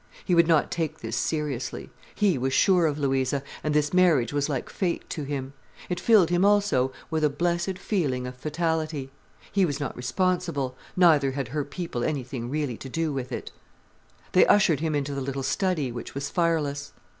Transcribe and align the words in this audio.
He 0.25 0.33
would 0.33 0.47
not 0.47 0.71
take 0.71 1.01
this 1.01 1.15
seriously. 1.15 1.91
He 2.15 2.35
was 2.35 2.53
sure 2.53 2.87
of 2.87 2.97
Louisa, 2.97 3.43
and 3.63 3.71
this 3.75 3.93
marriage 3.93 4.33
was 4.33 4.49
like 4.49 4.67
fate 4.67 5.07
to 5.11 5.25
him. 5.25 5.53
It 5.89 5.99
filled 5.99 6.31
him 6.31 6.43
also 6.43 6.91
with 7.11 7.23
a 7.23 7.29
blessed 7.29 7.77
feeling 7.77 8.25
of 8.25 8.35
fatality. 8.35 9.11
He 9.51 9.63
was 9.63 9.79
not 9.79 9.95
responsible, 9.95 10.75
neither 10.97 11.33
had 11.33 11.49
her 11.49 11.63
people 11.63 12.03
anything 12.03 12.49
really 12.49 12.77
to 12.77 12.89
do 12.89 13.13
with 13.13 13.31
it. 13.31 13.51
They 14.31 14.47
ushered 14.47 14.79
him 14.79 14.95
into 14.95 15.13
the 15.13 15.21
little 15.21 15.43
study, 15.43 15.91
which 15.91 16.15
was 16.15 16.31
fireless. 16.31 16.93